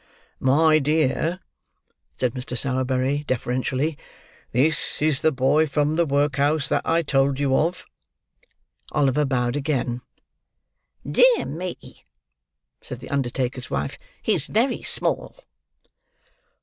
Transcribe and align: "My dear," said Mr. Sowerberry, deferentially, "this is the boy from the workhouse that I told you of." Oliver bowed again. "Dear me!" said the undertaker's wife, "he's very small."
"My 0.39 0.79
dear," 0.79 1.41
said 2.17 2.33
Mr. 2.33 2.57
Sowerberry, 2.57 3.23
deferentially, 3.27 3.99
"this 4.51 4.99
is 4.99 5.21
the 5.21 5.31
boy 5.31 5.67
from 5.67 5.95
the 5.95 6.07
workhouse 6.07 6.67
that 6.69 6.81
I 6.85 7.03
told 7.03 7.39
you 7.39 7.55
of." 7.55 7.85
Oliver 8.93 9.25
bowed 9.25 9.55
again. 9.55 10.01
"Dear 11.07 11.45
me!" 11.45 12.03
said 12.81 12.99
the 12.99 13.11
undertaker's 13.11 13.69
wife, 13.69 13.99
"he's 14.23 14.47
very 14.47 14.81
small." 14.81 15.35